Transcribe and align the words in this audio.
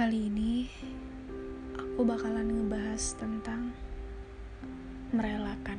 Kali 0.00 0.32
ini 0.32 0.64
aku 1.76 2.08
bakalan 2.08 2.48
ngebahas 2.48 3.20
tentang 3.20 3.68
merelakan. 5.12 5.76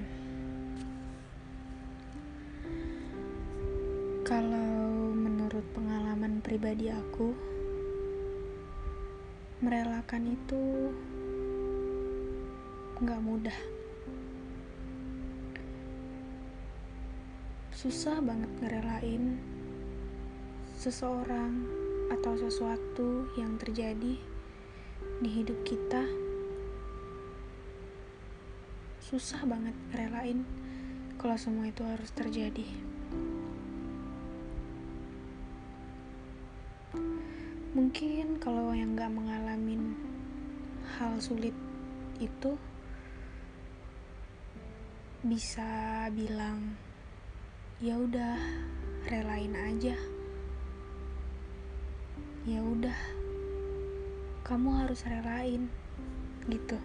Kalau 4.22 5.10
menurut 5.18 5.66
pengalaman 5.74 6.38
pribadi 6.46 6.94
aku, 6.94 7.34
merelakan 9.66 10.38
itu 10.38 10.94
nggak 13.02 13.22
mudah. 13.26 13.60
Susah 17.74 18.22
banget 18.22 18.54
ngerelain 18.62 19.42
seseorang 20.78 21.66
atau 22.14 22.38
sesuatu 22.38 22.91
yang 23.40 23.58
terjadi 23.62 24.20
di 25.22 25.30
hidup 25.30 25.58
kita 25.66 26.06
susah 29.02 29.44
banget 29.44 29.76
ngerelain 29.92 30.48
kalau 31.20 31.38
semua 31.38 31.68
itu 31.68 31.84
harus 31.84 32.10
terjadi. 32.16 32.64
Mungkin 37.72 38.40
kalau 38.40 38.72
yang 38.72 38.96
gak 38.96 39.12
mengalami 39.12 39.96
hal 40.98 41.20
sulit 41.22 41.54
itu 42.18 42.58
bisa 45.22 46.10
bilang 46.14 46.74
ya 47.78 47.94
udah 47.98 48.42
relain 49.06 49.54
aja 49.54 49.94
ya 52.42 52.58
udah. 52.66 52.98
Kamu 54.42 54.82
harus 54.82 55.06
relain 55.06 55.70
gitu. 56.50 56.78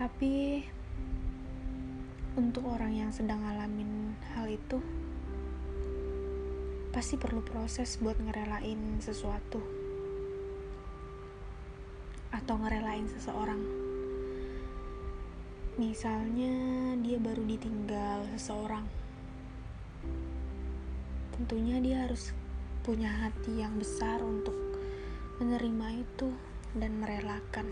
Tapi 0.00 0.64
untuk 2.40 2.64
orang 2.64 2.96
yang 2.96 3.12
sedang 3.12 3.44
ngalamin 3.44 4.16
hal 4.32 4.48
itu 4.48 4.80
pasti 6.90 7.20
perlu 7.20 7.44
proses 7.44 8.00
buat 8.00 8.16
ngerelain 8.16 8.96
sesuatu. 8.96 9.60
Atau 12.32 12.56
ngerelain 12.56 13.04
seseorang. 13.12 13.60
Misalnya 15.76 16.52
dia 17.04 17.20
baru 17.20 17.44
ditinggal 17.44 18.24
seseorang. 18.40 18.88
Tentunya 21.36 21.76
dia 21.84 22.08
harus 22.08 22.32
punya 22.80 23.12
hati 23.12 23.60
yang 23.60 23.76
besar 23.76 24.24
untuk 24.24 24.56
menerima 25.36 26.00
itu 26.00 26.32
dan 26.72 26.96
merelakan. 26.96 27.68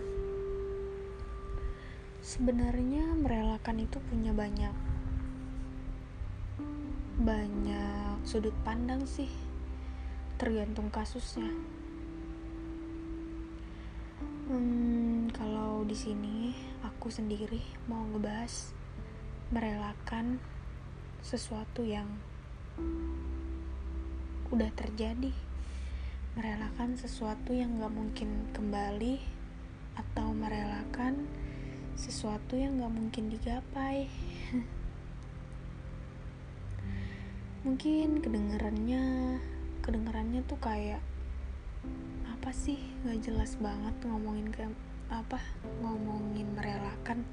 Sebenarnya 2.20 3.17
merelakan 3.17 3.89
itu 3.89 3.97
punya 4.05 4.37
banyak 4.37 4.75
banyak 7.19 8.20
sudut 8.28 8.55
pandang 8.62 9.03
sih, 9.09 9.33
tergantung 10.37 10.92
kasusnya. 10.92 11.50
Hmm, 14.48 15.33
kalau 15.33 15.83
di 15.89 15.97
sini 15.97 16.53
aku 16.84 17.09
sendiri 17.09 17.61
mau 17.89 18.05
ngebahas 18.12 18.77
merelakan 19.48 20.37
sesuatu 21.25 21.81
yang 21.84 22.06
udah 24.48 24.70
terjadi. 24.72 25.32
Merelakan 26.32 26.96
sesuatu 26.96 27.52
yang 27.52 27.82
gak 27.82 27.92
mungkin 27.92 28.48
kembali 28.56 29.20
atau 29.98 30.32
merelakan 30.32 31.26
sesuatu 31.98 32.54
yang 32.54 32.78
gak 32.81 32.94
mungkin 32.94 33.28
digapai. 33.28 34.06
Mungkin 37.66 38.22
kedengarannya 38.22 39.37
kedengarannya 39.82 40.47
tuh 40.47 40.56
kayak 40.62 41.03
apa 42.31 42.54
sih? 42.54 42.78
Gak 43.03 43.19
jelas 43.26 43.58
banget 43.58 43.92
ngomongin 44.06 44.48
ke 44.48 44.62
apa? 45.10 45.42
Ngomongin 45.82 46.54
merelakan. 46.54 47.26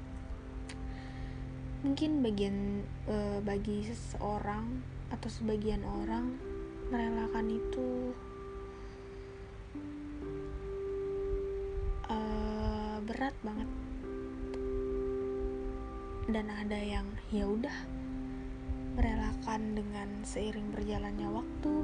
Mungkin 1.86 2.26
bagian 2.26 2.82
e, 3.06 3.38
bagi 3.40 3.86
seseorang 3.86 4.82
atau 5.14 5.30
sebagian 5.30 5.86
orang 5.86 6.55
merelakan 6.86 7.46
itu 7.50 8.14
uh, 12.06 12.96
berat 13.02 13.34
banget. 13.42 13.68
Dan 16.26 16.46
ada 16.50 16.78
yang 16.78 17.06
ya 17.30 17.46
udah 17.46 17.76
merelakan 18.96 19.76
dengan 19.76 20.08
seiring 20.26 20.74
berjalannya 20.74 21.28
waktu 21.30 21.74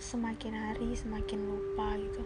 semakin 0.00 0.54
hari 0.56 0.96
semakin 0.96 1.40
lupa 1.46 1.94
gitu. 2.00 2.24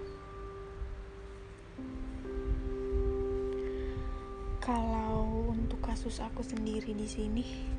Kalau 4.65 5.53
untuk 5.53 5.84
kasus 5.84 6.25
aku 6.25 6.41
sendiri 6.41 6.97
di 6.97 7.05
sini 7.05 7.73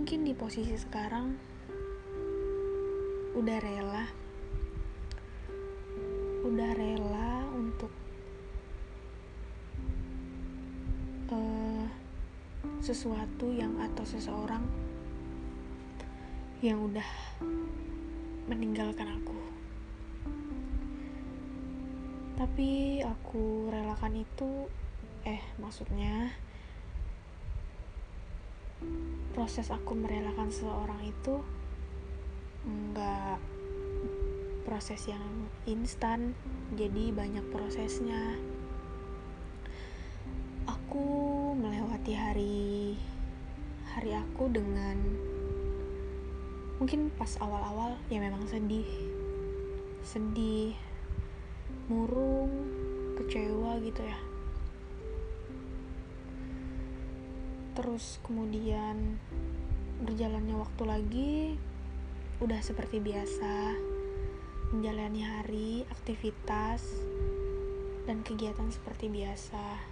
mungkin 0.00 0.24
di 0.24 0.32
posisi 0.32 0.72
sekarang 0.80 1.36
udah 3.36 3.58
rela 3.60 4.08
udah 6.40 6.70
rela 6.72 7.44
untuk 7.52 7.92
uh, 11.28 11.84
sesuatu 12.80 13.52
yang 13.52 13.76
atau 13.76 14.00
seseorang 14.08 14.64
yang 16.64 16.80
udah 16.80 17.04
meninggalkan 18.48 19.20
aku. 19.20 19.36
Tapi 22.40 23.04
aku 23.04 23.68
relakan 23.68 24.16
itu 24.16 24.64
eh 25.28 25.44
maksudnya 25.60 26.32
proses 29.30 29.70
aku 29.70 29.94
merelakan 29.94 30.50
seseorang 30.50 31.00
itu 31.06 31.38
enggak 32.66 33.38
proses 34.66 35.08
yang 35.08 35.50
instan 35.66 36.36
jadi 36.78 37.14
banyak 37.14 37.42
prosesnya. 37.50 38.38
Aku 40.68 41.06
melewati 41.58 42.14
hari 42.14 42.94
hari 43.90 44.14
aku 44.14 44.46
dengan 44.50 44.98
mungkin 46.78 47.10
pas 47.18 47.34
awal-awal 47.42 47.98
ya 48.12 48.22
memang 48.22 48.46
sedih. 48.46 48.86
Sedih 50.06 50.74
murung 51.90 52.50
kecewa 53.18 53.82
gitu 53.82 54.06
ya 54.06 54.29
terus 57.74 58.18
kemudian 58.26 59.20
berjalannya 60.00 60.56
waktu 60.56 60.82
lagi 60.88 61.34
udah 62.40 62.60
seperti 62.64 62.98
biasa 63.04 63.76
menjalani 64.72 65.20
hari 65.26 65.70
aktivitas 65.90 66.80
dan 68.08 68.22
kegiatan 68.22 68.70
seperti 68.70 69.10
biasa. 69.10 69.82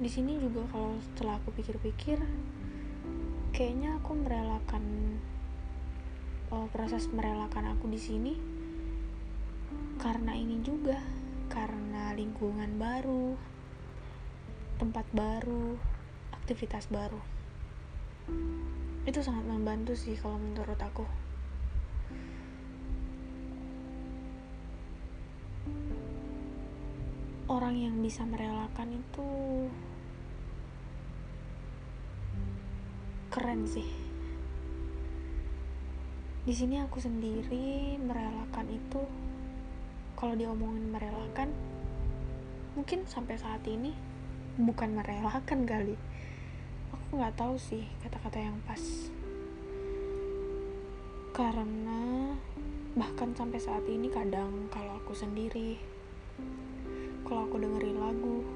Di 0.00 0.08
sini 0.08 0.40
juga 0.40 0.64
kalau 0.72 0.96
setelah 1.04 1.36
aku 1.36 1.52
pikir-pikir 1.52 2.18
kayaknya 3.52 4.00
aku 4.00 4.16
merelakan 4.16 4.84
oh, 6.48 6.66
proses 6.72 7.06
merelakan 7.12 7.76
aku 7.76 7.86
di 7.92 8.00
sini 8.00 8.34
karena 10.00 10.32
ini 10.32 10.64
juga 10.64 10.96
karena 11.52 12.16
lingkungan 12.16 12.80
baru 12.80 13.36
tempat 14.80 15.04
baru 15.12 15.76
aktivitas 16.44 16.88
baru. 16.88 17.20
Itu 19.04 19.20
sangat 19.20 19.44
membantu 19.44 19.92
sih 19.96 20.16
kalau 20.16 20.40
menurut 20.40 20.76
aku. 20.80 21.04
Orang 27.50 27.74
yang 27.74 27.98
bisa 28.00 28.22
merelakan 28.24 28.96
itu 28.96 29.28
keren 33.30 33.62
sih. 33.68 33.88
Di 36.40 36.54
sini 36.56 36.80
aku 36.80 36.98
sendiri 36.98 38.00
merelakan 38.00 38.66
itu 38.70 39.02
kalau 40.18 40.34
diomongin 40.36 40.92
merelakan 40.92 41.48
mungkin 42.74 43.08
sampai 43.08 43.40
saat 43.40 43.64
ini 43.66 43.92
bukan 44.60 44.98
merelakan 44.98 45.64
kali 45.64 45.96
aku 47.10 47.18
nggak 47.18 47.42
tahu 47.42 47.58
sih 47.58 47.82
kata-kata 48.06 48.38
yang 48.38 48.54
pas. 48.62 49.10
Karena 51.34 52.30
bahkan 52.94 53.34
sampai 53.34 53.58
saat 53.58 53.82
ini 53.90 54.06
kadang 54.06 54.70
kalau 54.70 54.94
aku 54.94 55.10
sendiri 55.10 55.74
kalau 57.26 57.50
aku 57.50 57.58
dengerin 57.58 57.98
lagu 57.98 58.46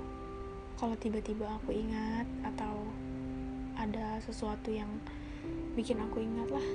kalau 0.79 0.95
tiba-tiba 1.03 1.51
aku 1.51 1.75
ingat 1.75 2.31
atau 2.47 2.87
ada 3.75 4.23
sesuatu 4.23 4.71
yang 4.71 5.03
bikin 5.75 5.99
aku 5.99 6.23
ingat 6.23 6.47
lah 6.55 6.69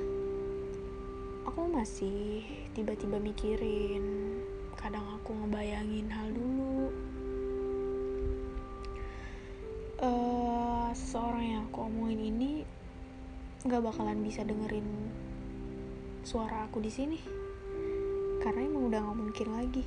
aku 1.48 1.64
masih 1.64 2.44
tiba-tiba 2.76 3.24
mikirin 3.24 4.36
kadang 4.76 5.08
aku 5.16 5.32
ngebayangin 5.32 6.12
hal 6.12 6.28
dulu. 6.28 6.92
Uh, 10.00 10.69
seseorang 10.98 11.46
yang 11.46 11.62
aku 11.70 11.86
omongin 11.86 12.34
ini 12.34 12.52
nggak 13.62 13.84
bakalan 13.86 14.24
bisa 14.26 14.42
dengerin 14.42 14.88
suara 16.26 16.66
aku 16.66 16.82
di 16.82 16.90
sini. 16.90 17.20
Karena 18.40 18.66
emang 18.66 18.90
udah 18.90 19.00
nggak 19.04 19.20
mungkin 19.20 19.48
lagi. 19.54 19.86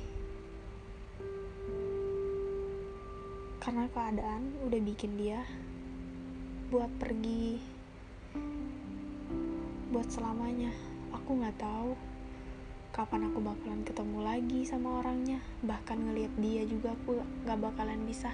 Karena 3.59 3.87
keadaan 3.91 4.43
udah 4.63 4.79
bikin 4.83 5.19
dia 5.19 5.43
buat 6.71 6.91
pergi 7.01 7.59
buat 9.91 10.07
selamanya. 10.07 10.71
Aku 11.11 11.35
nggak 11.35 11.57
tahu 11.59 11.97
kapan 12.93 13.27
aku 13.27 13.39
bakalan 13.41 13.81
ketemu 13.83 14.19
lagi 14.23 14.59
sama 14.63 15.03
orangnya. 15.03 15.43
Bahkan 15.65 15.97
ngelihat 15.99 16.33
dia 16.39 16.63
juga 16.63 16.95
aku 16.95 17.19
nggak 17.43 17.59
bakalan 17.59 17.99
bisa 18.07 18.31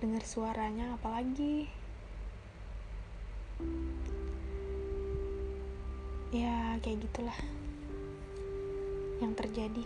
dengar 0.00 0.24
suaranya 0.24 0.96
apalagi? 0.96 1.68
Ya 6.32 6.80
kayak 6.80 7.04
gitulah 7.04 7.36
yang 9.20 9.36
terjadi. 9.36 9.84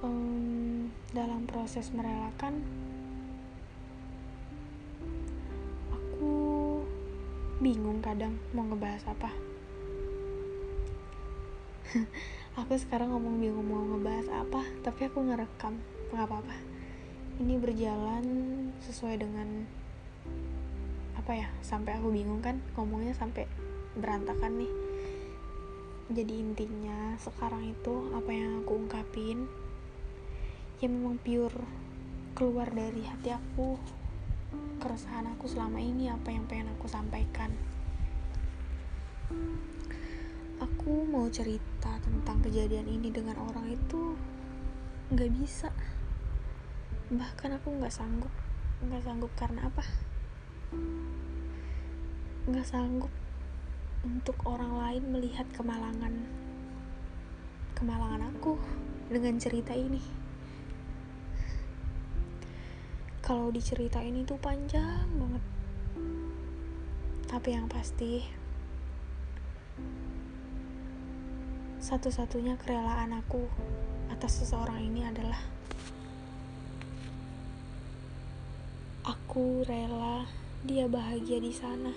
Um, 0.00 0.88
dalam 1.12 1.44
proses 1.44 1.92
merelakan 1.92 2.64
aku 5.92 6.32
bingung 7.60 8.00
kadang 8.00 8.40
mau 8.56 8.64
ngebahas 8.64 9.04
apa. 9.12 9.28
Aku 12.64 12.72
sekarang 12.80 13.12
ngomong 13.12 13.36
bingung 13.36 13.68
mau 13.68 13.84
ngebahas 13.84 14.32
apa 14.32 14.64
tapi 14.80 15.12
aku 15.12 15.28
ngerekam 15.28 15.76
nggak 16.10 16.26
apa-apa. 16.26 16.56
Ini 17.42 17.54
berjalan 17.60 18.24
sesuai 18.86 19.20
dengan 19.20 19.66
apa 21.16 21.32
ya 21.42 21.48
sampai 21.58 21.98
aku 21.98 22.14
bingung 22.14 22.38
kan 22.38 22.62
ngomongnya 22.78 23.12
sampai 23.16 23.50
berantakan 23.98 24.62
nih. 24.62 24.72
Jadi 26.06 26.38
intinya 26.38 27.18
sekarang 27.18 27.66
itu 27.66 28.14
apa 28.14 28.30
yang 28.30 28.62
aku 28.62 28.78
ungkapin 28.78 29.50
ya 30.78 30.86
memang 30.92 31.16
pure 31.18 31.56
keluar 32.36 32.68
dari 32.68 33.00
hati 33.00 33.32
aku 33.32 33.80
keresahan 34.76 35.24
aku 35.34 35.48
selama 35.48 35.80
ini 35.80 36.12
apa 36.12 36.30
yang 36.30 36.44
pengen 36.46 36.70
aku 36.78 36.86
sampaikan. 36.86 37.50
Aku 40.62 41.08
mau 41.10 41.26
cerita 41.26 41.98
tentang 42.04 42.38
kejadian 42.44 42.86
ini 42.86 43.10
dengan 43.10 43.40
orang 43.42 43.66
itu 43.72 44.14
nggak 45.10 45.32
bisa 45.42 45.74
bahkan 47.06 47.54
aku 47.54 47.70
nggak 47.78 47.94
sanggup. 47.94 48.32
Nggak 48.82 49.02
sanggup 49.06 49.30
karena 49.38 49.70
apa? 49.70 49.84
Nggak 52.50 52.66
sanggup 52.66 53.12
untuk 54.02 54.38
orang 54.46 54.74
lain 54.74 55.04
melihat 55.14 55.46
kemalangan 55.54 56.14
kemalangan 57.78 58.32
aku 58.34 58.58
dengan 59.06 59.38
cerita 59.38 59.70
ini. 59.70 60.02
Kalau 63.22 63.50
diceritain 63.50 64.14
itu 64.14 64.38
panjang 64.38 65.06
banget. 65.18 65.44
Tapi 67.26 67.48
yang 67.54 67.66
pasti 67.66 68.22
satu-satunya 71.82 72.58
kerelaan 72.58 73.14
aku 73.14 73.46
atas 74.10 74.42
seseorang 74.42 74.82
ini 74.82 75.06
adalah 75.06 75.38
Aku 79.06 79.62
rela 79.62 80.26
dia 80.66 80.90
bahagia 80.90 81.38
di 81.38 81.54
sana. 81.54 81.94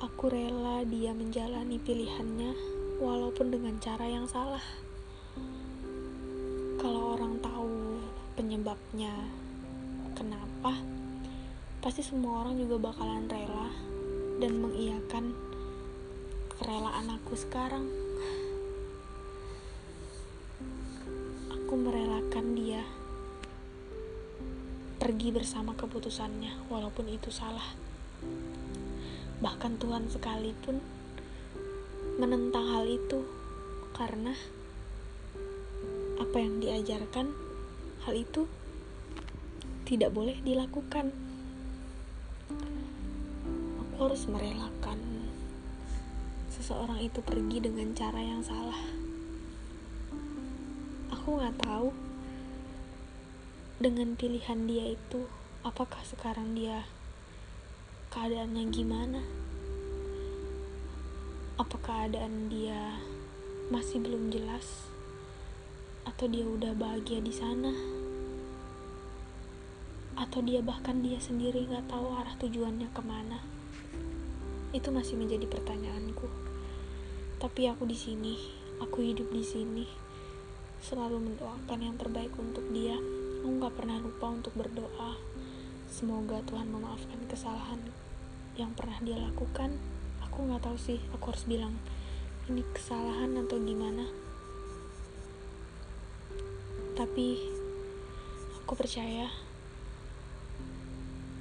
Aku 0.00 0.32
rela 0.32 0.80
dia 0.88 1.12
menjalani 1.12 1.76
pilihannya, 1.76 2.56
walaupun 2.96 3.52
dengan 3.52 3.76
cara 3.76 4.08
yang 4.08 4.24
salah. 4.24 4.64
Kalau 6.80 7.12
orang 7.12 7.44
tahu 7.44 8.00
penyebabnya, 8.40 9.12
kenapa, 10.16 10.80
pasti 11.84 12.00
semua 12.08 12.40
orang 12.40 12.56
juga 12.56 12.80
bakalan 12.80 13.28
rela 13.28 13.68
dan 14.40 14.64
mengiyakan 14.64 15.36
kerelaan 16.56 17.20
aku 17.20 17.36
sekarang. 17.36 17.84
Aku 21.52 21.76
merelakan 21.76 22.56
dia 22.56 22.80
pergi 25.00 25.32
bersama 25.32 25.72
keputusannya, 25.72 26.68
walaupun 26.68 27.08
itu 27.08 27.32
salah. 27.32 27.64
Bahkan 29.40 29.80
Tuhan 29.80 30.12
sekalipun 30.12 30.76
menentang 32.20 32.68
hal 32.68 32.84
itu, 32.84 33.24
karena 33.96 34.36
apa 36.20 36.36
yang 36.36 36.60
diajarkan, 36.60 37.32
hal 38.04 38.12
itu 38.12 38.44
tidak 39.88 40.12
boleh 40.12 40.36
dilakukan. 40.44 41.16
Aku 43.80 43.96
harus 44.04 44.28
merelakan 44.28 45.00
seseorang 46.52 47.00
itu 47.00 47.24
pergi 47.24 47.64
dengan 47.64 47.96
cara 47.96 48.20
yang 48.20 48.44
salah. 48.44 48.76
Aku 51.08 51.40
nggak 51.40 51.56
tahu 51.64 52.09
dengan 53.80 54.12
pilihan 54.12 54.68
dia 54.68 54.92
itu 54.92 55.24
apakah 55.64 56.04
sekarang 56.04 56.52
dia 56.52 56.84
keadaannya 58.12 58.68
gimana? 58.68 59.24
Apa 61.56 61.80
keadaan 61.80 62.52
dia 62.52 63.00
masih 63.72 64.04
belum 64.04 64.28
jelas? 64.28 64.84
Atau 66.04 66.28
dia 66.28 66.44
udah 66.44 66.76
bahagia 66.76 67.24
di 67.24 67.32
sana? 67.32 67.72
Atau 70.12 70.44
dia 70.44 70.60
bahkan 70.60 71.00
dia 71.00 71.16
sendiri 71.16 71.64
nggak 71.64 71.88
tahu 71.88 72.12
arah 72.20 72.36
tujuannya 72.36 72.92
ke 72.92 73.00
mana? 73.00 73.40
Itu 74.76 74.92
masih 74.92 75.16
menjadi 75.16 75.48
pertanyaanku. 75.48 76.28
Tapi 77.40 77.64
aku 77.72 77.88
di 77.88 77.96
sini 77.96 78.36
aku 78.76 79.00
hidup 79.08 79.32
di 79.32 79.40
sini 79.40 79.88
selalu 80.84 81.32
mendoakan 81.32 81.80
yang 81.80 81.96
terbaik 81.96 82.36
untuk 82.36 82.68
dia 82.76 83.19
Aku 83.40 83.56
gak 83.56 83.72
pernah 83.72 83.96
lupa 83.96 84.28
untuk 84.28 84.52
berdoa. 84.52 85.16
Semoga 85.88 86.44
Tuhan 86.44 86.68
memaafkan 86.68 87.24
kesalahan 87.24 87.80
yang 88.52 88.76
pernah 88.76 89.00
dia 89.00 89.16
lakukan. 89.16 89.80
Aku 90.28 90.44
gak 90.44 90.60
tahu 90.60 90.76
sih, 90.76 91.00
aku 91.16 91.32
harus 91.32 91.48
bilang 91.48 91.72
ini 92.52 92.60
kesalahan 92.76 93.32
atau 93.40 93.56
gimana. 93.56 94.04
Tapi 96.92 97.40
aku 98.60 98.76
percaya 98.76 99.32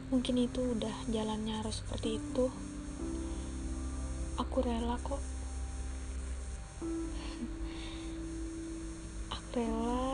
mungkin 0.08 0.40
itu 0.40 0.80
udah 0.80 0.96
jalannya 1.12 1.60
harus 1.60 1.84
seperti 1.84 2.16
itu. 2.16 2.48
Aku 4.40 4.64
rela 4.64 4.96
kok. 5.04 5.20
Aku 9.36 9.48
rela 9.52 10.09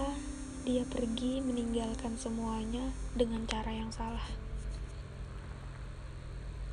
dia 0.65 0.81
pergi 0.81 1.45
meninggalkan 1.45 2.17
semuanya 2.17 2.89
dengan 3.13 3.45
cara 3.45 3.69
yang 3.69 3.93
salah. 3.93 4.25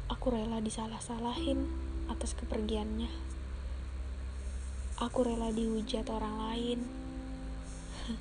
Aku 0.08 0.32
rela 0.32 0.64
disalah-salahin 0.64 1.68
atas 2.08 2.32
kepergiannya. 2.32 3.12
Aku 4.96 5.28
rela 5.28 5.52
dihujat 5.52 6.08
orang 6.08 6.40
lain. 6.40 6.80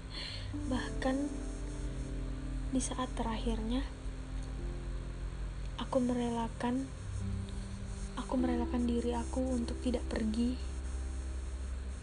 Bahkan 0.75 1.16
di 2.75 2.82
saat 2.84 3.08
terakhirnya, 3.16 3.88
aku 5.80 6.04
merelakan 6.04 6.84
aku 8.20 8.34
merelakan 8.36 8.84
diri 8.84 9.16
aku 9.16 9.56
untuk 9.56 9.80
tidak 9.80 10.04
pergi 10.12 10.60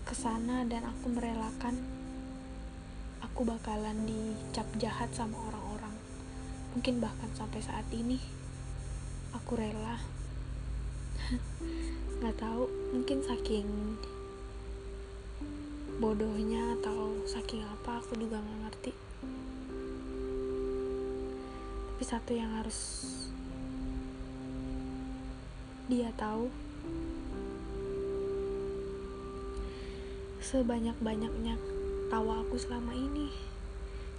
ke 0.09 0.17
sana 0.17 0.65
dan 0.65 0.89
aku 0.89 1.13
merelakan 1.13 1.98
aku 3.23 3.47
bakalan 3.47 4.07
dicap 4.07 4.67
jahat 4.79 5.11
sama 5.15 5.39
orang-orang. 5.51 5.95
Mungkin 6.75 7.01
bahkan 7.03 7.31
sampai 7.35 7.63
saat 7.63 7.87
ini 7.91 8.19
aku 9.37 9.61
rela 9.61 10.01
nggak 12.21 12.37
tahu 12.41 12.65
mungkin 12.97 13.21
saking 13.21 13.69
bodohnya 16.01 16.79
atau 16.81 17.13
saking 17.29 17.67
apa 17.67 18.01
aku 18.01 18.17
juga 18.17 18.41
nggak 18.41 18.59
ngerti 18.65 18.93
tapi 21.99 22.05
satu 22.07 22.31
yang 22.31 22.55
harus 22.63 22.79
dia 25.91 26.09
tahu 26.15 26.47
sebanyak-banyaknya 30.39 31.59
tawa 32.09 32.41
aku 32.41 32.57
selama 32.57 32.97
ini. 32.97 33.29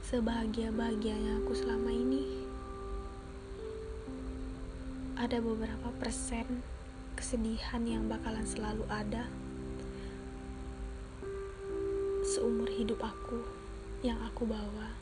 Sebahagia-bahagianya 0.06 1.42
aku 1.42 1.58
selama 1.58 1.90
ini. 1.90 2.46
Ada 5.18 5.42
beberapa 5.42 5.90
persen 5.98 6.62
kesedihan 7.18 7.84
yang 7.84 8.06
bakalan 8.06 8.46
selalu 8.46 8.86
ada 8.88 9.26
seumur 12.24 12.70
hidup 12.70 13.02
aku 13.02 13.42
yang 14.06 14.22
aku 14.22 14.46
bawa 14.46 14.94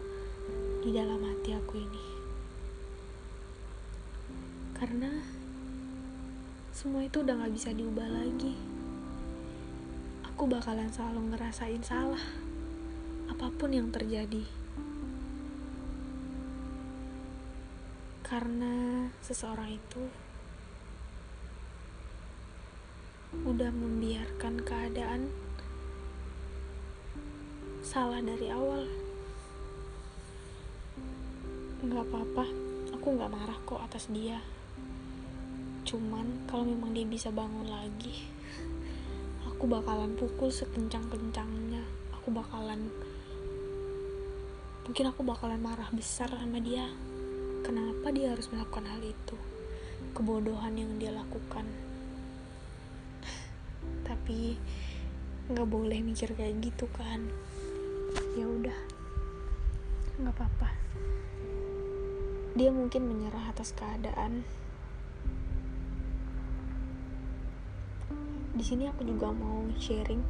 di 0.79 0.95
dalam 0.95 1.19
hati 1.27 1.59
aku 1.59 1.83
ini. 1.83 2.05
Karena 4.79 5.11
semua 6.71 7.03
itu 7.03 7.19
udah 7.19 7.35
gak 7.35 7.51
bisa 7.51 7.75
diubah 7.75 8.07
lagi. 8.07 8.55
Aku 10.23 10.47
bakalan 10.47 10.87
selalu 10.87 11.35
ngerasain 11.35 11.83
salah 11.83 12.46
apa 13.37 13.53
pun 13.53 13.69
yang 13.69 13.93
terjadi. 13.93 14.41
Karena 18.25 19.05
seseorang 19.21 19.77
itu 19.77 20.09
udah 23.45 23.69
membiarkan 23.69 24.65
keadaan 24.65 25.29
salah 27.85 28.17
dari 28.25 28.49
awal. 28.49 28.89
Nggak 31.85 32.09
apa-apa 32.09 32.45
aku 32.97 33.07
nggak 33.21 33.29
marah 33.37 33.59
kok 33.69 33.85
atas 33.85 34.09
dia. 34.09 34.41
Cuman 35.85 36.49
kalau 36.49 36.65
memang 36.65 36.89
dia 36.97 37.05
bisa 37.05 37.29
bangun 37.29 37.69
lagi 37.69 38.33
aku 39.45 39.69
bakalan 39.69 40.13
pukul 40.13 40.49
sekencang-kencangnya. 40.49 41.85
Aku 42.17 42.29
bakalan 42.29 42.93
mungkin 44.87 45.11
aku 45.11 45.19
bakalan 45.19 45.59
marah 45.59 45.91
besar 45.91 46.31
sama 46.31 46.63
dia. 46.63 46.87
Kenapa 47.59 48.07
dia 48.15 48.31
harus 48.31 48.47
melakukan 48.47 48.87
hal 48.87 49.03
itu? 49.03 49.35
Kebodohan 50.15 50.79
yang 50.79 50.95
dia 50.95 51.11
lakukan. 51.11 51.67
Tapi 54.07 54.55
nggak 55.51 55.67
boleh 55.67 55.99
mikir 55.99 56.31
kayak 56.31 56.63
gitu 56.63 56.87
kan. 56.95 57.19
Ya 58.39 58.47
udah. 58.47 58.79
Nggak 60.23 60.39
apa-apa. 60.39 60.71
Dia 62.55 62.71
mungkin 62.71 63.11
menyerah 63.11 63.51
atas 63.51 63.75
keadaan. 63.75 64.47
Di 68.55 68.63
sini 68.63 68.87
aku 68.87 69.03
juga 69.03 69.35
mau 69.35 69.67
sharing. 69.75 70.23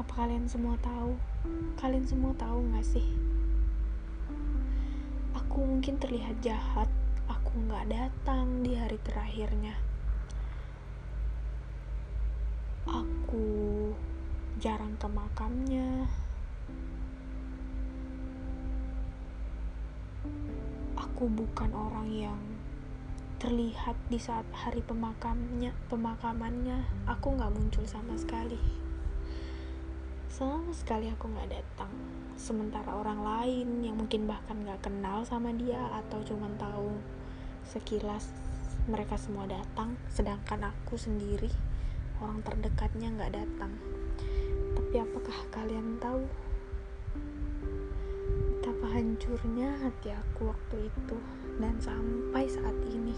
Apa 0.00 0.24
kalian 0.24 0.48
semua 0.48 0.80
tahu? 0.80 1.12
Kalian 1.76 2.08
semua 2.08 2.32
tahu 2.40 2.64
nggak 2.72 2.88
sih 2.88 3.33
aku 5.54 5.70
mungkin 5.70 6.02
terlihat 6.02 6.34
jahat. 6.42 6.90
Aku 7.30 7.54
nggak 7.70 7.86
datang 7.86 8.66
di 8.66 8.74
hari 8.74 8.98
terakhirnya. 9.06 9.78
Aku 12.90 13.46
jarang 14.58 14.98
ke 14.98 15.06
makamnya 15.06 16.10
aku 20.98 21.30
bukan 21.30 21.70
orang 21.70 22.10
yang 22.10 22.42
terlihat 23.38 23.94
di 24.10 24.18
saat 24.18 24.50
hari 24.50 24.82
pemakamnya 24.82 25.70
pemakamannya. 25.86 26.82
Aku 27.06 27.30
nggak 27.30 27.54
muncul 27.54 27.86
sama 27.86 28.18
sekali 28.18 28.83
sama 30.34 30.74
sekali 30.74 31.06
aku 31.14 31.30
nggak 31.30 31.54
datang 31.54 31.94
sementara 32.34 32.90
orang 32.90 33.22
lain 33.22 33.86
yang 33.86 33.94
mungkin 33.94 34.26
bahkan 34.26 34.66
nggak 34.66 34.82
kenal 34.82 35.22
sama 35.22 35.54
dia 35.54 35.78
atau 36.02 36.26
cuma 36.26 36.50
tahu 36.58 36.90
sekilas 37.62 38.34
mereka 38.90 39.14
semua 39.14 39.46
datang 39.46 39.94
sedangkan 40.10 40.74
aku 40.74 40.98
sendiri 40.98 41.46
orang 42.18 42.42
terdekatnya 42.42 43.14
nggak 43.14 43.34
datang. 43.34 43.72
Tapi 44.74 44.96
apakah 45.02 45.38
kalian 45.54 45.98
tahu 46.02 46.26
betapa 48.58 48.86
hancurnya 48.90 49.70
hati 49.86 50.10
aku 50.10 50.50
waktu 50.50 50.90
itu 50.90 51.16
dan 51.62 51.78
sampai 51.78 52.50
saat 52.50 52.74
ini? 52.90 53.14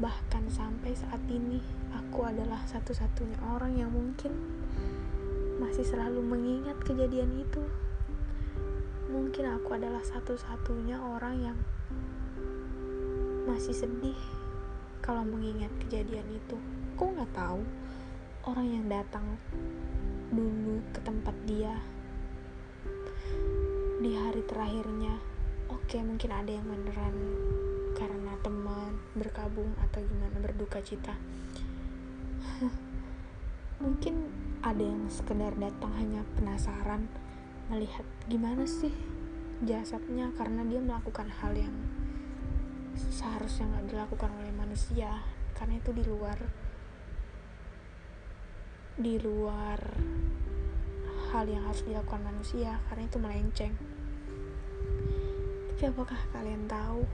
Bahkan 0.00 0.52
sampai 0.52 0.92
saat 0.92 1.22
ini 1.32 1.64
aku 1.96 2.28
adalah 2.28 2.60
satu-satunya 2.68 3.40
orang 3.56 3.78
yang 3.78 3.88
mungkin 3.88 4.63
masih 5.58 5.86
selalu 5.86 6.20
mengingat 6.20 6.78
kejadian 6.82 7.30
itu. 7.38 7.62
Mungkin 9.10 9.46
aku 9.54 9.78
adalah 9.78 10.02
satu-satunya 10.02 10.98
orang 10.98 11.36
yang 11.38 11.58
masih 13.46 13.76
sedih 13.76 14.18
kalau 14.98 15.22
mengingat 15.22 15.70
kejadian 15.86 16.26
itu. 16.32 16.56
Aku 16.96 17.14
nggak 17.14 17.30
tahu 17.36 17.62
orang 18.50 18.66
yang 18.66 18.86
datang 18.90 19.26
dulu 20.34 20.82
ke 20.90 21.00
tempat 21.04 21.36
dia 21.46 21.74
di 24.02 24.10
hari 24.18 24.42
terakhirnya. 24.48 25.14
Oke, 25.70 26.02
mungkin 26.02 26.30
ada 26.34 26.50
yang 26.50 26.66
beneran 26.66 27.14
karena 27.94 28.34
teman 28.42 28.98
berkabung 29.14 29.70
atau 29.78 30.02
gimana 30.02 30.36
berduka 30.42 30.82
cita. 30.82 31.14
mungkin 33.84 34.30
ada 34.64 34.80
yang 34.80 35.04
sekedar 35.12 35.52
datang 35.60 35.92
hanya 36.00 36.24
penasaran 36.40 37.04
melihat 37.68 38.08
gimana 38.32 38.64
sih 38.64 38.96
jasadnya 39.60 40.32
karena 40.40 40.64
dia 40.64 40.80
melakukan 40.80 41.28
hal 41.28 41.52
yang 41.52 41.76
seharusnya 42.96 43.68
nggak 43.68 43.92
dilakukan 43.92 44.32
oleh 44.40 44.52
manusia 44.56 45.20
karena 45.52 45.76
itu 45.76 45.92
di 45.92 46.04
luar 46.08 46.38
di 48.96 49.20
luar 49.20 49.80
hal 51.28 51.44
yang 51.44 51.68
harus 51.68 51.84
dilakukan 51.84 52.24
manusia 52.24 52.80
karena 52.88 53.04
itu 53.04 53.18
melenceng. 53.20 53.74
Tapi 55.74 55.82
apakah 55.92 56.20
kalian 56.32 56.64
tahu 56.70 57.04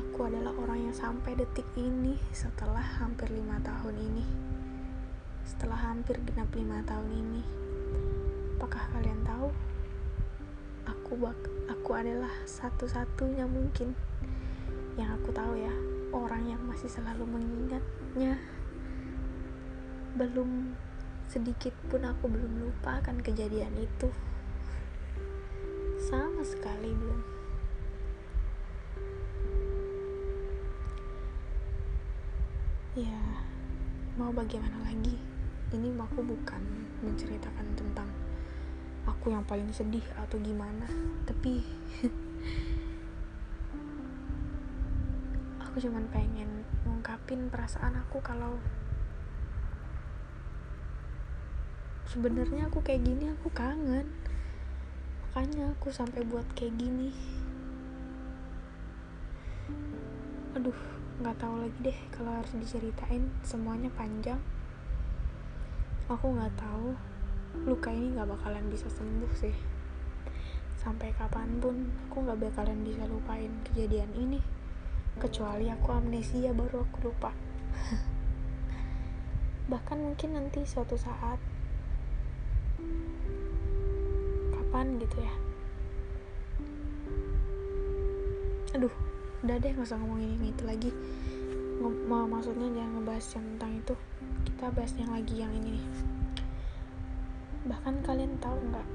aku 0.00 0.18
adalah 0.32 0.54
orang 0.56 0.88
yang 0.88 0.96
sampai 0.96 1.36
detik 1.36 1.66
ini 1.76 2.16
setelah 2.32 2.80
hampir 2.80 3.28
lima 3.28 3.60
tahun 3.60 3.98
ini 4.00 4.49
setelah 5.50 5.90
hampir 5.90 6.14
genap 6.22 6.46
lima 6.54 6.78
tahun 6.86 7.10
ini. 7.10 7.42
Apakah 8.54 8.86
kalian 8.94 9.18
tahu? 9.26 9.50
Aku 10.86 11.18
bak 11.18 11.34
aku 11.66 11.90
adalah 11.98 12.30
satu-satunya 12.46 13.50
mungkin 13.50 13.98
yang 14.94 15.10
aku 15.18 15.34
tahu 15.34 15.58
ya 15.58 15.74
orang 16.14 16.46
yang 16.46 16.62
masih 16.70 16.86
selalu 16.86 17.26
mengingatnya. 17.26 18.38
Belum 20.14 20.70
sedikit 21.26 21.74
pun 21.90 22.06
aku 22.06 22.30
belum 22.30 22.70
lupa 22.70 23.02
akan 23.02 23.18
kejadian 23.18 23.74
itu. 23.74 24.06
Sama 25.98 26.46
sekali 26.46 26.94
belum. 26.94 27.22
Ya, 32.98 33.22
mau 34.18 34.34
bagaimana 34.34 34.79
aku 36.10 36.26
bukan 36.26 36.62
menceritakan 37.06 37.66
tentang 37.78 38.10
aku 39.06 39.30
yang 39.30 39.46
paling 39.46 39.70
sedih 39.70 40.04
atau 40.18 40.36
gimana 40.42 40.90
tapi 41.22 41.62
aku 45.64 45.86
cuman 45.86 46.02
pengen 46.10 46.66
ngungkapin 46.82 47.46
perasaan 47.46 47.94
aku 48.02 48.18
kalau 48.18 48.58
sebenarnya 52.10 52.66
aku 52.66 52.82
kayak 52.82 53.06
gini 53.06 53.30
aku 53.30 53.54
kangen. 53.54 54.10
Makanya 55.30 55.70
aku 55.78 55.94
sampai 55.94 56.26
buat 56.26 56.42
kayak 56.58 56.74
gini. 56.74 57.14
Aduh 60.58 60.74
nggak 61.22 61.38
tahu 61.38 61.62
lagi 61.62 61.78
deh 61.84 61.98
kalau 62.10 62.34
harus 62.34 62.50
diceritain 62.58 63.30
semuanya 63.44 63.92
panjang 63.94 64.40
aku 66.10 66.34
nggak 66.34 66.54
tahu. 66.58 66.90
Luka 67.70 67.94
ini 67.94 68.18
nggak 68.18 68.26
bakalan 68.34 68.66
bisa 68.66 68.90
sembuh 68.90 69.30
sih. 69.38 69.54
Sampai 70.74 71.14
kapan 71.14 71.62
pun 71.62 71.86
aku 72.10 72.26
nggak 72.26 72.50
bakalan 72.50 72.82
bisa 72.82 73.06
lupain 73.06 73.50
kejadian 73.70 74.10
ini. 74.18 74.42
Kecuali 75.22 75.70
aku 75.70 75.94
amnesia 75.94 76.50
baru 76.50 76.82
aku 76.82 76.98
lupa. 77.06 77.30
Bahkan 79.70 79.98
mungkin 80.02 80.34
nanti 80.34 80.66
suatu 80.66 80.98
saat. 80.98 81.38
Kapan 84.50 84.98
gitu 84.98 85.16
ya? 85.22 85.34
Aduh 88.74 88.94
udah 89.40 89.56
deh 89.56 89.72
nggak 89.72 89.86
usah 89.86 89.98
ngomongin 89.98 90.42
ini 90.42 90.50
itu 90.50 90.62
lagi. 90.66 90.90
Mau 91.80 92.26
maksudnya 92.26 92.66
jangan 92.74 92.98
ngebahas 92.98 93.26
yang 93.38 93.44
tentang 93.54 93.72
itu 93.78 93.94
kita 94.46 94.72
bahas 94.72 94.92
yang 94.96 95.10
lagi 95.12 95.34
yang 95.40 95.52
ini 95.52 95.76
nih. 95.76 95.86
Bahkan 97.68 98.04
kalian 98.04 98.38
tahu 98.40 98.56
nggak 98.70 98.88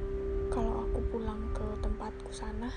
kalau 0.49 0.85
aku 0.85 0.99
pulang 1.09 1.41
ke 1.51 1.65
tempatku 1.81 2.29
sana 2.29 2.69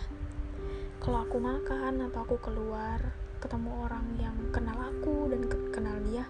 kalau 0.99 1.23
aku 1.23 1.39
makan 1.39 2.11
atau 2.11 2.25
aku 2.27 2.37
keluar 2.43 2.99
ketemu 3.39 3.71
orang 3.87 4.07
yang 4.19 4.35
kenal 4.51 4.75
aku 4.75 5.31
dan 5.31 5.47
kenal 5.71 5.97
dia 6.11 6.27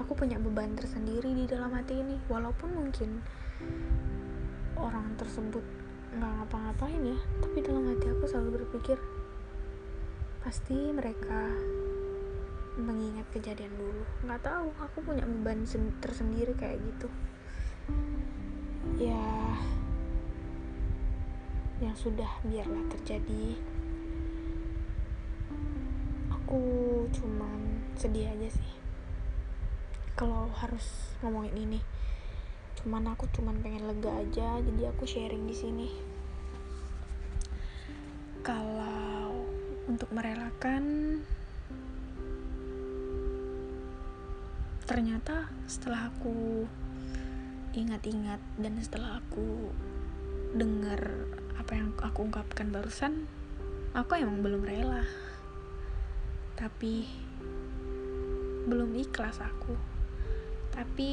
aku 0.00 0.16
punya 0.16 0.40
beban 0.40 0.74
tersendiri 0.74 1.30
di 1.32 1.44
dalam 1.46 1.70
hati 1.74 2.00
ini. 2.00 2.16
Walaupun 2.26 2.70
mungkin 2.74 3.20
orang 4.78 5.14
tersebut 5.14 5.62
nggak 6.14 6.30
ngapa-ngapain 6.30 7.02
ya 7.02 7.18
tapi 7.42 7.58
dalam 7.58 7.90
hati 7.90 8.06
aku 8.06 8.24
selalu 8.30 8.62
berpikir 8.62 8.98
pasti 10.46 10.94
mereka 10.94 11.50
mengingat 12.74 13.26
kejadian 13.30 13.70
dulu. 13.78 14.02
Nggak 14.26 14.42
tahu 14.42 14.68
aku 14.82 14.98
punya 15.02 15.22
beban 15.22 15.62
tersendiri 16.02 16.54
kayak 16.58 16.82
gitu. 16.82 17.08
Ya 18.98 19.22
yang 21.82 21.94
sudah 21.94 22.30
biarlah 22.46 22.84
terjadi. 22.90 23.58
Aku 26.30 26.62
cuman 27.14 27.82
sedih 27.94 28.30
aja 28.30 28.48
sih. 28.50 28.72
Kalau 30.14 30.50
harus 30.54 31.14
ngomongin 31.22 31.56
ini 31.58 31.80
cuman 32.74 33.16
aku 33.16 33.24
cuman 33.32 33.64
pengen 33.64 33.88
lega 33.88 34.12
aja 34.12 34.60
jadi 34.60 34.92
aku 34.92 35.08
sharing 35.08 35.46
di 35.48 35.56
sini. 35.56 35.88
Kalau 38.44 39.48
untuk 39.88 40.12
merelakan 40.12 41.16
ternyata 44.84 45.48
setelah 45.64 46.12
aku 46.12 46.68
ingat-ingat 47.74 48.38
dan 48.60 48.78
setelah 48.78 49.18
aku 49.18 49.72
dengar 50.54 51.28
apa 51.58 51.72
yang 51.74 51.90
aku 51.98 52.28
ungkapkan 52.28 52.70
barusan 52.70 53.26
aku 53.94 54.18
emang 54.18 54.42
belum 54.42 54.62
rela. 54.66 55.06
Tapi 56.58 57.06
belum 58.66 58.94
ikhlas 58.98 59.38
aku. 59.40 59.74
Tapi 60.74 61.10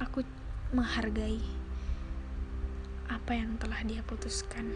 aku 0.00 0.24
menghargai 0.72 1.38
apa 3.06 3.32
yang 3.36 3.60
telah 3.60 3.84
dia 3.84 4.00
putuskan 4.02 4.72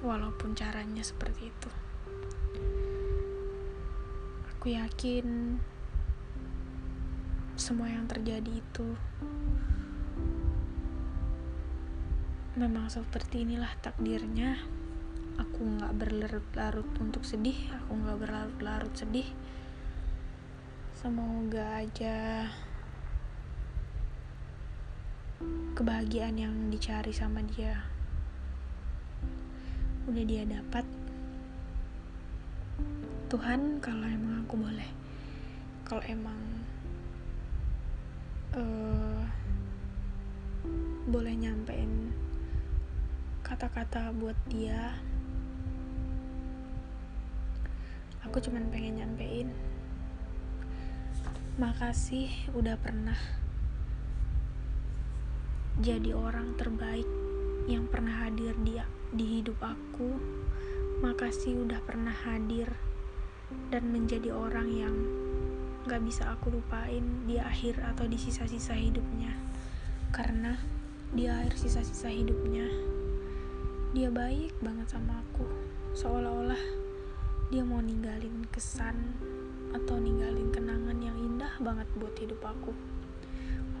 walaupun 0.00 0.56
caranya 0.56 1.04
seperti 1.04 1.52
itu 1.52 1.70
aku 4.62 4.78
yakin 4.78 5.58
semua 7.58 7.90
yang 7.90 8.06
terjadi 8.06 8.62
itu 8.62 8.94
memang 12.54 12.86
seperti 12.86 13.42
inilah 13.42 13.74
takdirnya. 13.82 14.62
Aku 15.42 15.66
nggak 15.66 15.98
berlarut-larut 15.98 16.86
untuk 17.02 17.26
sedih 17.26 17.74
aku 17.74 18.06
nggak 18.06 18.22
berlarut-larut 18.22 18.94
sedih. 18.94 19.26
Semoga 20.94 21.82
aja 21.82 22.46
kebahagiaan 25.74 26.38
yang 26.38 26.54
dicari 26.70 27.10
sama 27.10 27.42
dia 27.50 27.82
udah 30.06 30.22
dia 30.22 30.46
dapat 30.46 30.86
Tuhan 33.32 33.80
kalau 33.80 34.04
emang 34.04 34.44
aku 34.44 34.60
boleh 34.60 34.90
kalau 35.88 36.04
emang 36.04 36.36
uh, 38.52 39.24
boleh 41.08 41.32
nyampein 41.32 42.12
kata-kata 43.40 44.12
buat 44.12 44.36
dia 44.52 45.00
aku 48.20 48.36
cuman 48.36 48.68
pengen 48.68 49.00
nyampein 49.00 49.48
Makasih 51.52 52.52
udah 52.56 52.80
pernah 52.80 53.16
jadi 55.84 56.16
orang 56.16 56.56
terbaik 56.56 57.04
yang 57.68 57.88
pernah 57.92 58.24
hadir 58.24 58.56
di, 58.64 58.80
di 59.12 59.24
hidup 59.36 59.60
aku. 59.60 60.16
Makasih 61.04 61.60
udah 61.60 61.84
pernah 61.84 62.16
hadir 62.24 62.72
dan 63.72 63.88
menjadi 63.88 64.32
orang 64.32 64.68
yang 64.68 64.94
gak 65.88 66.04
bisa 66.06 66.30
aku 66.30 66.54
lupain 66.54 67.02
di 67.26 67.42
akhir 67.42 67.82
atau 67.82 68.06
di 68.06 68.20
sisa-sisa 68.20 68.76
hidupnya. 68.76 69.34
Karena 70.14 70.54
di 71.10 71.26
akhir 71.26 71.58
sisa-sisa 71.58 72.12
hidupnya, 72.12 72.68
dia 73.92 74.08
baik 74.08 74.56
banget 74.62 74.88
sama 74.92 75.20
aku. 75.20 75.44
Seolah-olah 75.92 76.62
dia 77.52 77.60
mau 77.60 77.84
ninggalin 77.84 78.48
kesan 78.48 78.96
atau 79.76 80.00
ninggalin 80.00 80.48
kenangan 80.48 80.96
yang 81.00 81.16
indah 81.20 81.52
banget 81.60 81.84
buat 82.00 82.16
hidup 82.16 82.40
aku. 82.40 82.72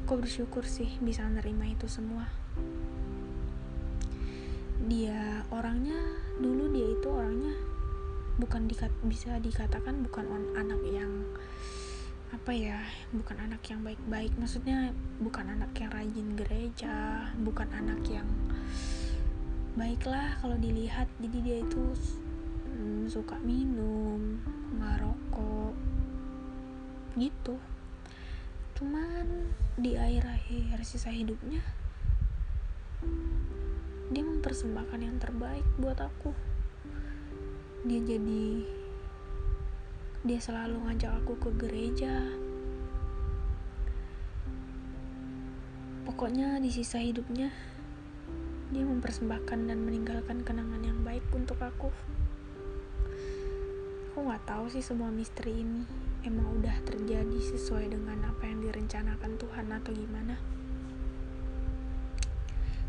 Aku 0.04 0.18
bersyukur 0.18 0.66
sih 0.66 0.92
bisa 1.00 1.24
nerima 1.24 1.64
itu 1.64 1.88
semua. 1.88 2.28
Dia 4.84 5.46
orangnya 5.54 5.96
dulu 6.42 6.68
dia 6.74 6.92
itu 6.92 7.08
orangnya 7.08 7.54
bukan 8.40 8.64
dikat, 8.68 8.92
bisa 9.04 9.36
dikatakan 9.40 10.00
bukan 10.04 10.24
on, 10.28 10.44
anak 10.56 10.80
yang 10.88 11.24
apa 12.32 12.48
ya 12.48 12.80
bukan 13.12 13.36
anak 13.36 13.60
yang 13.68 13.84
baik-baik. 13.84 14.32
Maksudnya 14.40 14.96
bukan 15.20 15.52
anak 15.52 15.76
yang 15.76 15.92
rajin 15.92 16.28
gereja 16.32 17.28
bukan 17.44 17.68
anak 17.76 18.00
yang 18.08 18.28
baiklah 19.76 20.40
kalau 20.40 20.56
dilihat. 20.56 21.08
Jadi 21.20 21.38
dia 21.44 21.56
itu 21.60 21.82
hmm, 22.72 23.12
suka 23.12 23.36
minum 23.44 24.40
ngerokok 24.80 25.76
gitu. 27.20 27.60
Cuman 28.80 29.52
di 29.76 30.00
akhir-akhir 30.00 30.80
sisa 30.88 31.12
hidupnya 31.12 31.60
dia 34.12 34.24
mempersembahkan 34.24 35.00
yang 35.00 35.16
terbaik 35.16 35.64
buat 35.80 35.96
aku 35.96 36.51
dia 37.82 37.98
jadi 37.98 38.62
dia 40.22 40.38
selalu 40.38 40.86
ngajak 40.86 41.18
aku 41.18 41.34
ke 41.34 41.50
gereja. 41.66 42.30
Pokoknya 46.06 46.62
di 46.62 46.70
sisa 46.70 47.02
hidupnya 47.02 47.50
dia 48.70 48.86
mempersembahkan 48.86 49.66
dan 49.66 49.82
meninggalkan 49.82 50.46
kenangan 50.46 50.78
yang 50.78 51.02
baik 51.02 51.26
untuk 51.34 51.58
aku. 51.58 51.90
Aku 54.14 54.30
nggak 54.30 54.46
tahu 54.46 54.70
sih 54.70 54.84
semua 54.86 55.10
misteri 55.10 55.66
ini 55.66 55.82
emang 56.22 56.62
udah 56.62 56.86
terjadi 56.86 57.38
sesuai 57.50 57.90
dengan 57.90 58.22
apa 58.30 58.46
yang 58.46 58.62
direncanakan 58.62 59.42
Tuhan 59.42 59.66
atau 59.74 59.90
gimana. 59.90 60.38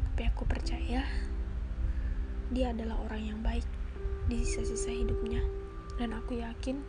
Tapi 0.05 0.21
aku 0.29 0.45
percaya 0.45 1.01
dia 2.53 2.69
adalah 2.69 3.01
orang 3.09 3.33
yang 3.33 3.41
baik 3.41 3.65
di 4.27 4.43
sisa-sisa 4.43 4.91
hidupnya. 4.91 5.43
Dan 5.99 6.15
aku 6.15 6.39
yakin 6.39 6.79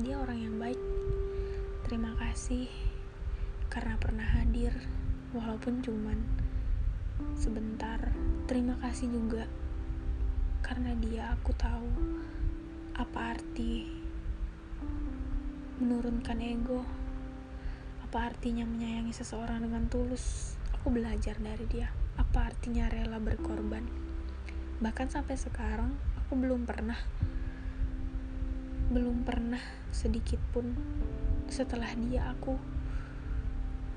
dia 0.00 0.16
orang 0.16 0.38
yang 0.40 0.56
baik. 0.56 0.80
Terima 1.84 2.16
kasih 2.16 2.68
karena 3.68 3.96
pernah 4.00 4.24
hadir 4.24 4.72
walaupun 5.32 5.80
cuman 5.80 6.20
sebentar. 7.36 8.12
Terima 8.48 8.76
kasih 8.80 9.08
juga 9.08 9.48
karena 10.62 10.94
dia 10.96 11.34
aku 11.34 11.52
tahu 11.58 11.88
apa 12.96 13.34
arti 13.34 13.88
menurunkan 15.82 16.38
ego 16.38 16.84
apa 18.04 18.28
artinya 18.28 18.68
menyayangi 18.68 19.16
seseorang 19.16 19.64
dengan 19.64 19.88
tulus. 19.88 20.56
Aku 20.76 20.92
belajar 20.92 21.32
dari 21.40 21.64
dia 21.64 21.88
apa 22.20 22.52
artinya 22.52 22.92
rela 22.92 23.16
berkorban. 23.16 23.88
Bahkan 24.84 25.08
sampai 25.08 25.40
sekarang 25.40 25.96
aku 26.32 26.48
belum 26.48 26.64
pernah 26.64 26.96
belum 28.88 29.20
pernah 29.20 29.60
sedikit 29.92 30.40
pun 30.56 30.64
setelah 31.52 31.92
dia 31.92 32.32
aku 32.32 32.56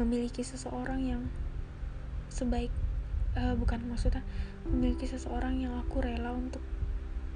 memiliki 0.03 0.43
seseorang 0.43 0.99
yang 0.99 1.23
sebaik 2.27 2.75
uh, 3.39 3.55
bukan 3.55 3.87
maksudnya 3.87 4.19
memiliki 4.67 5.07
seseorang 5.07 5.63
yang 5.63 5.79
aku 5.79 6.03
rela 6.03 6.35
untuk 6.35 6.59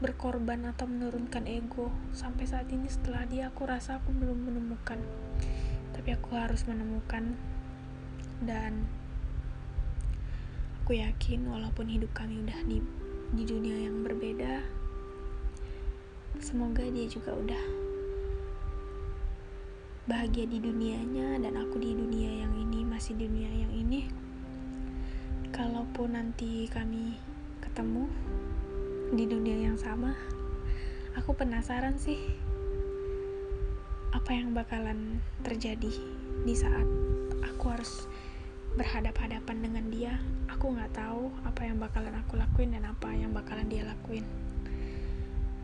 berkorban 0.04 0.68
atau 0.68 0.84
menurunkan 0.84 1.48
ego. 1.48 1.96
Sampai 2.12 2.44
saat 2.44 2.68
ini 2.68 2.92
setelah 2.92 3.24
dia 3.24 3.56
aku 3.56 3.72
rasa 3.72 4.04
aku 4.04 4.12
belum 4.12 4.52
menemukan. 4.52 5.00
Tapi 5.96 6.12
aku 6.12 6.36
harus 6.36 6.68
menemukan 6.68 7.40
dan 8.44 8.84
aku 10.84 11.00
yakin 11.00 11.48
walaupun 11.48 11.88
hidup 11.88 12.12
kami 12.12 12.44
udah 12.44 12.60
di 12.68 12.84
di 13.32 13.44
dunia 13.48 13.88
yang 13.88 14.04
berbeda 14.04 14.79
semoga 16.38 16.86
dia 16.86 17.10
juga 17.10 17.34
udah 17.34 17.64
bahagia 20.06 20.46
di 20.46 20.62
dunianya 20.62 21.42
dan 21.42 21.58
aku 21.58 21.82
di 21.82 21.98
dunia 21.98 22.46
yang 22.46 22.54
ini 22.54 22.86
masih 22.86 23.18
dunia 23.18 23.50
yang 23.50 23.74
ini. 23.74 24.06
Kalaupun 25.50 26.14
nanti 26.14 26.70
kami 26.70 27.18
ketemu 27.66 28.06
di 29.18 29.26
dunia 29.26 29.74
yang 29.74 29.78
sama 29.82 30.14
aku 31.18 31.34
penasaran 31.34 31.98
sih 31.98 32.22
apa 34.14 34.30
yang 34.30 34.54
bakalan 34.54 35.18
terjadi 35.42 35.90
di 36.46 36.54
saat 36.54 36.86
aku 37.42 37.74
harus 37.74 38.06
berhadap-hadapan 38.78 39.58
dengan 39.66 39.86
dia. 39.90 40.14
Aku 40.54 40.74
nggak 40.74 40.94
tahu 40.94 41.34
apa 41.42 41.66
yang 41.66 41.82
bakalan 41.82 42.14
aku 42.14 42.38
lakuin 42.38 42.78
dan 42.78 42.86
apa 42.86 43.10
yang 43.14 43.34
bakalan 43.34 43.66
dia 43.66 43.86
lakuin 43.86 44.49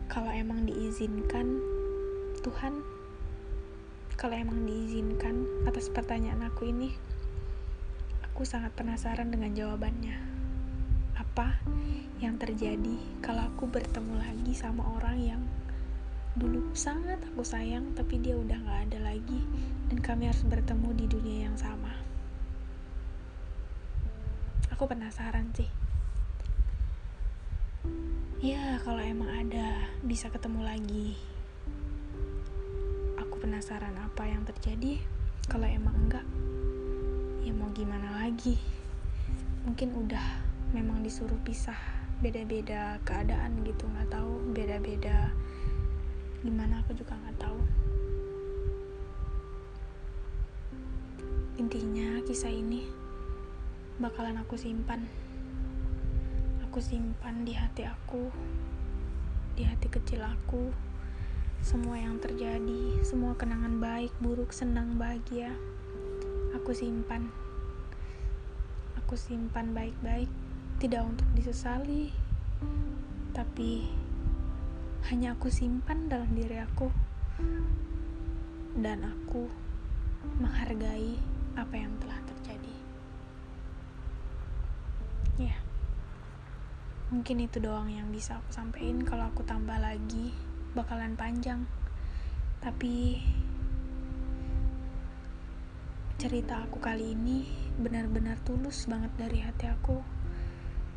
kalau 0.06 0.30
emang 0.30 0.66
diizinkan 0.66 1.58
Tuhan 2.46 2.78
kalau 4.16 4.32
emang 4.32 4.64
diizinkan 4.64 5.44
atas 5.68 5.92
pertanyaan 5.92 6.40
aku 6.48 6.72
ini 6.72 6.94
aku 8.36 8.44
sangat 8.44 8.72
penasaran 8.76 9.32
dengan 9.32 9.56
jawabannya. 9.56 10.16
Apa 11.16 11.56
yang 12.20 12.36
terjadi 12.36 13.00
kalau 13.24 13.48
aku 13.48 13.64
bertemu 13.64 14.20
lagi 14.20 14.52
sama 14.52 14.84
orang 14.92 15.16
yang 15.16 15.42
dulu 16.36 16.68
sangat 16.76 17.16
aku 17.32 17.40
sayang 17.40 17.96
tapi 17.96 18.20
dia 18.20 18.36
udah 18.36 18.60
gak 18.60 18.92
ada 18.92 19.08
lagi 19.08 19.40
dan 19.88 20.04
kami 20.04 20.28
harus 20.28 20.44
bertemu 20.44 20.88
di 21.00 21.06
dunia 21.08 21.38
yang 21.48 21.56
sama? 21.56 21.96
Aku 24.68 24.84
penasaran 24.84 25.48
sih 25.56 25.85
ya 28.36 28.76
kalau 28.84 29.00
emang 29.00 29.32
ada 29.32 29.88
bisa 30.04 30.28
ketemu 30.28 30.60
lagi. 30.60 31.16
Aku 33.16 33.40
penasaran 33.40 33.96
apa 33.96 34.28
yang 34.28 34.44
terjadi. 34.44 35.00
Kalau 35.48 35.64
emang 35.64 35.96
enggak 35.96 36.26
ya 37.40 37.52
mau 37.56 37.72
gimana 37.72 38.20
lagi? 38.20 38.60
Mungkin 39.64 39.96
udah 39.96 40.44
memang 40.76 41.00
disuruh 41.00 41.38
pisah 41.48 41.78
beda-beda 42.20 43.00
keadaan 43.04 43.60
gitu 43.64 43.84
nggak 43.92 44.08
tahu 44.08 44.40
beda-beda 44.56 45.28
gimana 46.44 46.84
aku 46.84 46.92
juga 46.92 47.16
nggak 47.16 47.40
tahu. 47.40 47.60
Intinya 51.56 52.20
kisah 52.28 52.52
ini 52.52 52.84
bakalan 53.96 54.36
aku 54.44 54.60
simpan 54.60 55.08
aku 56.76 56.84
simpan 56.92 57.40
di 57.40 57.56
hati 57.56 57.88
aku 57.88 58.28
di 59.56 59.64
hati 59.64 59.88
kecil 59.88 60.20
aku. 60.20 60.68
Semua 61.64 61.96
yang 61.96 62.20
terjadi 62.20 63.00
semua 63.00 63.32
kenangan 63.32 63.80
baik 63.80 64.12
buruk 64.20 64.52
senang 64.52 65.00
bahagia 65.00 65.56
aku 66.52 66.76
simpan. 66.76 67.32
Aku 69.00 69.16
simpan 69.16 69.72
baik-baik 69.72 70.28
tidak 70.76 71.08
untuk 71.08 71.24
disesali, 71.32 72.12
tapi 73.32 73.88
hanya 75.08 75.32
aku 75.32 75.48
simpan 75.48 76.12
dalam 76.12 76.28
diri 76.36 76.60
aku, 76.60 76.92
dan 78.84 79.00
aku 79.00 79.48
menghargai 80.44 81.16
apa 81.56 81.72
yang 81.72 81.96
telah 82.04 82.20
terjadi. 82.28 82.76
Ya, 85.40 85.56
mungkin 87.06 87.38
itu 87.38 87.62
doang 87.62 87.86
yang 87.86 88.10
bisa 88.10 88.42
aku 88.42 88.50
sampaikan. 88.50 89.06
Kalau 89.06 89.30
aku 89.30 89.46
tambah 89.46 89.78
lagi, 89.78 90.34
bakalan 90.74 91.14
panjang, 91.14 91.62
tapi 92.58 93.22
cerita 96.18 96.66
aku 96.66 96.82
kali 96.82 97.14
ini 97.14 97.46
benar-benar 97.78 98.42
tulus 98.42 98.90
banget 98.90 99.12
dari 99.14 99.38
hati 99.44 99.70
aku. 99.70 100.02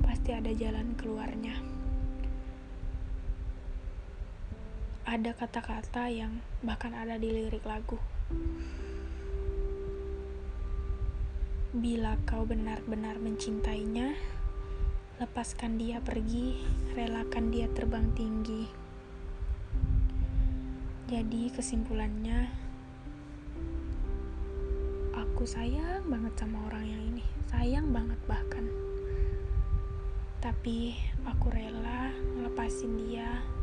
pasti 0.00 0.32
ada 0.32 0.52
jalan 0.56 0.96
keluarnya. 0.96 1.73
Ada 5.14 5.30
kata-kata 5.30 6.10
yang 6.10 6.42
bahkan 6.66 6.90
ada 6.90 7.14
di 7.14 7.30
lirik 7.30 7.62
lagu. 7.62 8.02
Bila 11.70 12.18
kau 12.26 12.42
benar-benar 12.42 13.22
mencintainya, 13.22 14.18
lepaskan 15.22 15.78
dia 15.78 16.02
pergi, 16.02 16.66
relakan 16.98 17.54
dia 17.54 17.70
terbang 17.70 18.10
tinggi. 18.18 18.66
Jadi 21.06 21.46
kesimpulannya 21.54 22.50
aku 25.14 25.46
sayang 25.46 26.10
banget 26.10 26.34
sama 26.42 26.58
orang 26.66 26.90
yang 26.90 27.02
ini, 27.14 27.24
sayang 27.46 27.94
banget 27.94 28.18
bahkan. 28.26 28.66
Tapi 30.42 30.98
aku 31.22 31.54
rela 31.54 32.10
ngelepasin 32.34 32.98
dia 32.98 33.53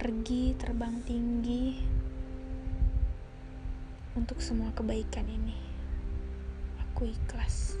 pergi 0.00 0.56
terbang 0.56 0.96
tinggi 1.04 1.76
untuk 4.16 4.40
semua 4.40 4.72
kebaikan 4.72 5.28
ini. 5.28 5.60
Aku 6.80 7.04
ikhlas. 7.04 7.76